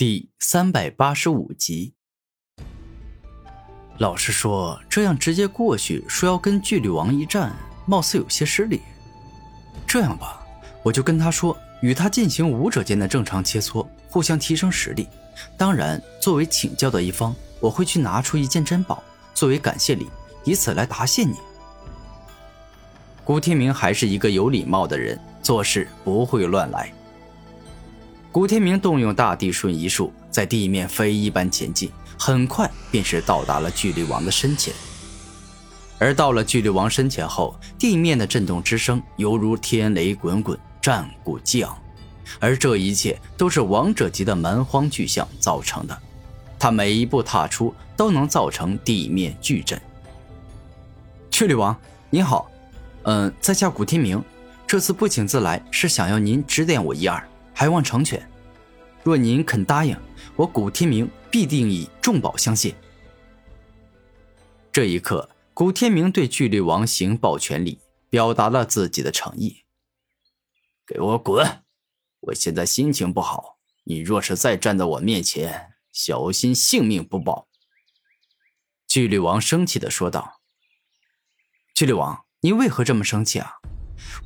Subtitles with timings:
[0.00, 1.92] 第三百八十五集。
[3.98, 8.80] 老实说，这样直接过去说要跟巨力王一战，貌似有些失礼。
[9.86, 10.40] 这样吧，
[10.82, 15.06] 我就跟他说，与他进行武者间的正常切磋，互相提升实力。
[15.58, 19.04] 当然，作为请教的一方，我会去拿出一件珍宝
[19.34, 20.08] 作为感谢礼，
[20.44, 21.34] 以此来答谢你。
[23.22, 26.90] 古天明还是一个有礼貌的人，做事不会乱来。
[28.32, 34.72] 古天明动用大地瞬移术，在地面飞一般前进，很快便是到达了巨力王的身前。
[35.98, 41.76] 而到了巨力王身前后，地面的震动之声犹如天雷滚滚，战鼓激昂，
[42.38, 45.98] 而这一切都是王者级的蛮荒巨象造成的。
[46.56, 49.80] 他每一步踏出，都能造成地面巨震。
[51.32, 51.76] 巨力王，
[52.10, 52.48] 您好，
[53.02, 54.22] 嗯，在下古天明，
[54.68, 57.20] 这次不请自来，是想要您指点我一二。
[57.52, 58.26] 还望成全。
[59.02, 59.96] 若您肯答应，
[60.36, 62.74] 我古天明必定以重宝相谢。
[64.70, 67.78] 这一刻，古天明对巨力王行抱拳礼，
[68.08, 69.64] 表达了自己的诚意。
[70.86, 71.62] 给我滚！
[72.20, 77.48] 我现在心情不好，你若是再站在我面前，小心性命不保。
[78.86, 80.40] 巨力王生气的说道。
[81.74, 83.54] 巨力王，你为何这么生气啊？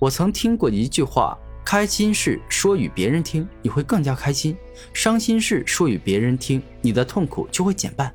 [0.01, 1.39] 我曾听过一句话。
[1.65, 4.55] 开心事说与别人听，你会更加开心；
[4.93, 8.15] 伤心事说与别人听，你的痛苦就会减半。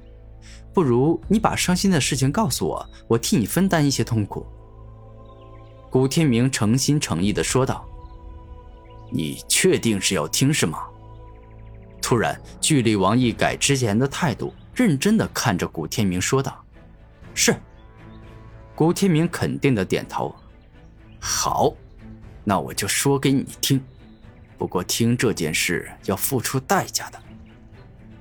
[0.74, 4.46] 不如你把伤心的事情告诉我，我替你分担一些痛苦。”
[5.90, 7.84] 古天明诚心诚意的说道。
[9.12, 10.84] “你确定是要听是吗？”
[12.00, 16.64] 突然，巨力王一改之前的态度，认真的看着古天明说道
[17.34, 17.56] ：“是。”
[18.76, 20.34] 古天明肯定的点头。
[21.20, 21.74] “好。”
[22.50, 23.80] 那我就说给你听，
[24.58, 27.22] 不过听这件事要付出代价的，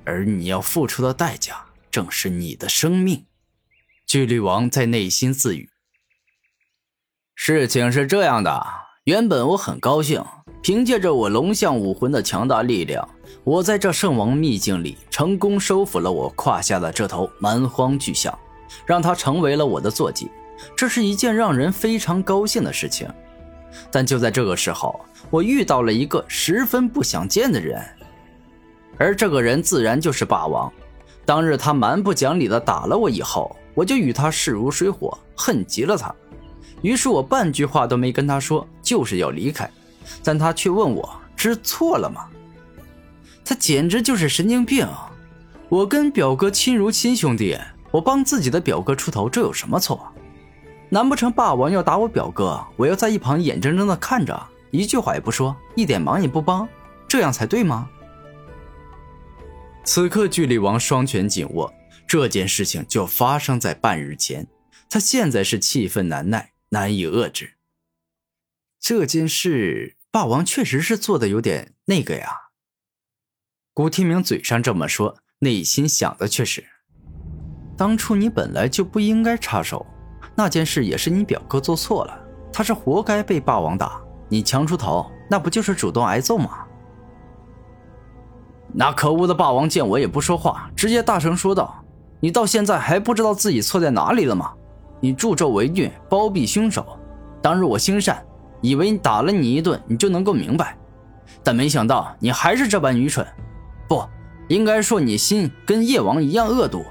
[0.05, 3.25] 而你要付出的代价正是你的生命。
[4.05, 5.71] 巨力王在内心自语。
[7.33, 8.63] 事情是这样的，
[9.05, 10.23] 原本我很高兴，
[10.61, 13.09] 凭借着我龙象武魂的强大力量，
[13.43, 18.37] 我在这圣王秘境里成功收服了我胯下的这头蛮荒巨象，
[18.85, 20.29] 让它成为了我的坐骑，
[20.77, 23.11] 这是一件让人非常高兴的事情。
[23.91, 24.99] 但就在这个时候，
[25.29, 27.83] 我遇到了一个十分不想见的人，
[28.97, 30.71] 而这个人自然就是霸王。
[31.25, 36.13] 当日他蛮不讲理的打了我以后，我就与他势如水火，恨极了他。
[36.81, 39.69] 于是我半句话都没跟他说，就是要离开，
[40.23, 42.25] 但他却问我知错了吗？
[43.45, 44.87] 他简直就是神经病！
[45.69, 47.57] 我跟表哥亲如亲兄弟，
[47.91, 50.11] 我帮自己的表哥出头，这有什么错？
[50.91, 56.67] 难不成霸王要打我表哥，我要在一旁眼睁睁的看着，一句话也不说，一点忙也不帮，
[57.07, 57.87] 这样才对吗？
[59.85, 61.71] 此刻，巨力王双拳紧握，
[62.07, 64.47] 这件事情就发生在半日前，
[64.89, 67.53] 他现在是气愤难耐，难以遏制。
[68.79, 72.49] 这件事，霸王确实是做的有点那个呀。
[73.75, 76.65] 古天明嘴上这么说，内心想的却是：
[77.77, 79.85] 当初你本来就不应该插手。
[80.39, 82.17] 那件事也是你表哥做错了，
[82.49, 83.99] 他是活该被霸王打。
[84.29, 86.59] 你强出头，那不就是主动挨揍吗？
[88.71, 91.83] 那可恶的霸王见我也不说话，直接大声说道
[92.21, 94.53] ：“你到现在还不知道自己错在哪里了吗？
[95.01, 96.97] 你助纣为虐，包庇凶手。
[97.41, 98.25] 当日我心善，
[98.61, 100.77] 以为你打了你一顿，你就能够明白，
[101.43, 103.27] 但没想到你还是这般愚蠢。
[103.89, 104.01] 不
[104.47, 106.85] 应该说你心跟叶王一样恶毒，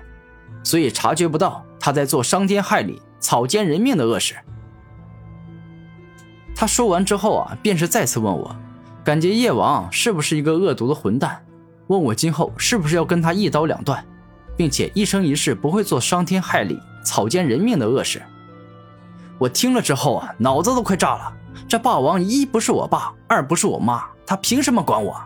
[0.62, 4.36] 所以察觉不到他在做伤天害理。”草菅人命的恶事。
[6.54, 8.54] 他说完之后啊，便是再次问我，
[9.04, 11.44] 感觉叶王是不是一个恶毒的混蛋？
[11.86, 14.04] 问我今后是不是要跟他一刀两断，
[14.56, 18.22] 并且一生一世不会做伤天害理、草菅人命的恶事。
[19.38, 21.32] 我听了之后啊，脑子都快炸了。
[21.66, 25.16] 这霸王一不是我爸，二不是我妈，他凭什么管我？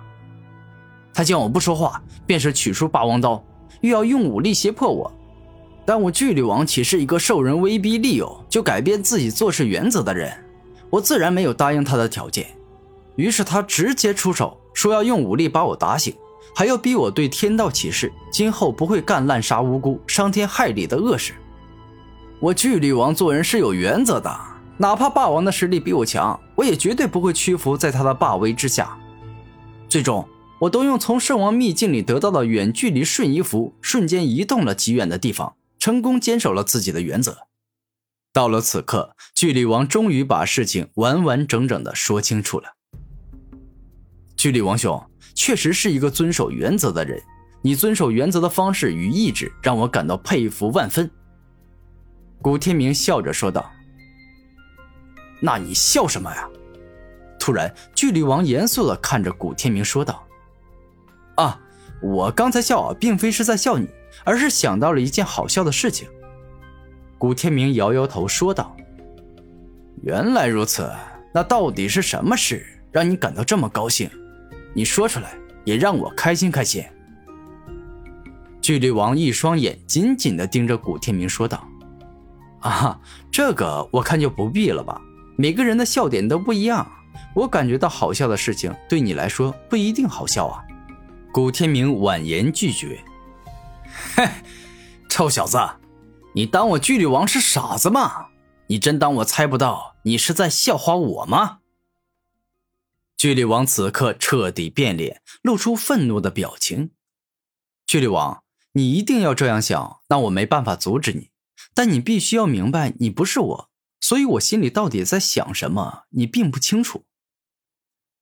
[1.14, 3.42] 他见我不说话，便是取出霸王刀，
[3.80, 5.12] 又要用武力胁迫我。
[5.84, 10.32] 但我巨力王岂是一个受人威逼利诱就改变自己做事原则的人？
[10.90, 12.46] 我自然没有答应他的条件。
[13.16, 16.14] 于是他直接出手，说要用武力把我打醒，
[16.54, 21.34] 还要逼我对天道起誓，今后不会干滥杀无辜、伤天害理的恶事。
[22.40, 24.34] 我巨力王做人是有原则的，
[24.78, 28.96] 哪怕霸王的实力比我强，我也绝对不会屈服在他的霸威之下。
[29.88, 30.26] 最终，
[30.60, 35.54] 我都用从圣王秘境里得到的远距离瞬移符，瞬间移动了极远的地方。
[35.82, 37.48] 成功坚守了自己的原则。
[38.32, 42.76] 到了此刻，巨力王终于把事情完完整整的说清楚了。
[44.36, 47.20] 巨力王兄确实是一个遵守原则的人，
[47.62, 51.10] 你遵守原则的方式与意志让我感到佩服万分。
[52.40, 53.68] 古天明笑着说道
[55.42, 56.48] ：“那你笑什么呀？”
[57.40, 60.24] 突然，巨力王严肃的看着古天明说道
[61.34, 61.60] ：“啊，
[62.00, 63.88] 我刚才笑，并非是在笑你，
[64.24, 66.08] 而是想到了一件好笑的事情。”
[67.18, 68.76] 古天明摇摇头说道
[70.02, 70.90] ：“原来如此，
[71.32, 74.10] 那到底是什么事让你感到这么高兴？
[74.74, 76.84] 你说出来，也让我开心开心。”
[78.60, 81.66] 巨力王一双眼紧紧的盯着古天明说道。
[82.60, 83.00] 啊，
[83.30, 85.00] 这个我看就不必了吧。
[85.36, 86.88] 每个人的笑点都不一样，
[87.34, 90.62] 我感觉到好笑的事情，对你来说不一定好笑啊。
[91.32, 93.00] 古天明婉言拒绝。
[94.14, 94.28] 嘿，
[95.08, 95.58] 臭小子，
[96.34, 98.28] 你当我巨力王是傻子吗？
[98.68, 101.58] 你真当我猜不到你是在笑话我吗？
[103.16, 106.90] 巨力王此刻彻底变脸，露出愤怒的表情。
[107.86, 108.42] 巨力王，
[108.72, 111.30] 你一定要这样想，那我没办法阻止你。
[111.74, 117.04] 但你必须要明白，你不是我，所以我心里到底在想什么，你并不清楚。”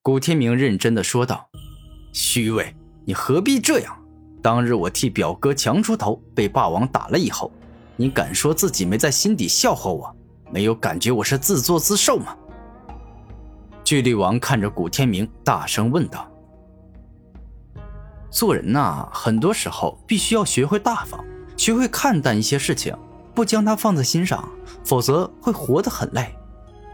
[0.03, 1.49] 古天明认真的说道。
[2.13, 2.75] “虚伪，
[3.05, 4.00] 你何必这样？
[4.41, 7.51] 当日我替表哥强出头，被霸王打了以后，
[7.95, 10.15] 你敢说自己没在心底笑话我，
[10.51, 12.35] 没有感觉我是自作自受吗？”
[13.83, 16.29] 巨力王看着古天明，大声问道
[18.31, 21.23] ：“做人呐，很多时候必须要学会大方，
[21.57, 22.95] 学会看淡一些事情。”
[23.33, 24.45] 不将它放在心上，
[24.83, 26.35] 否则会活得很累。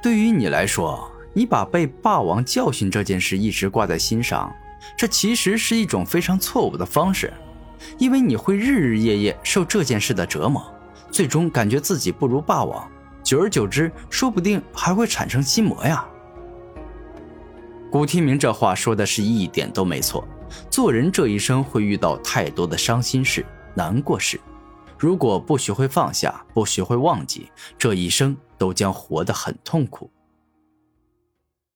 [0.03, 4.53] 对于你来说，你把被霸王教训这件事一直挂在心上，
[4.95, 7.34] 这其实是一种非常错误的方式，
[7.98, 10.63] 因为你会日日夜夜受这件事的折磨，
[11.12, 12.89] 最终感觉自己不如霸王，
[13.24, 16.07] 久而久之，说不定还会产生心魔呀。
[17.92, 20.28] 古天明这话说的是一点都没错，
[20.69, 23.45] 做人这一生会遇到太多的伤心事、
[23.75, 24.40] 难过事。
[24.98, 30.12] 如果不学会放下，不学会忘记，这一生都将活得很痛苦。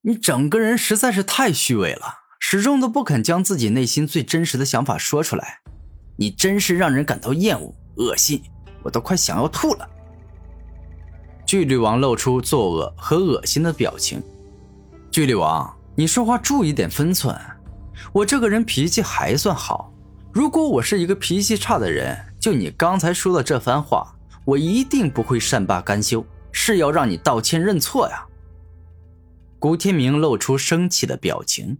[0.01, 5.59] 你整个人实在是太虚伪了，始终都不肯将自己内心最真实的想法说出来，
[6.17, 8.41] 你真是让人感到厌恶、恶心，
[8.83, 9.87] 我都快想要吐了。
[11.45, 14.21] 巨力王露出作恶和恶心的表情。
[15.11, 17.33] 巨力王，你说话注意点分寸。
[18.11, 19.93] 我这个人脾气还算好，
[20.33, 22.17] 如果我是一个脾气差的人。
[22.37, 28.25] 就你刚才说的这番话，我一定不会善罢甘休，是要让你道歉认错呀。
[29.59, 31.77] 古天明露出生气的表情。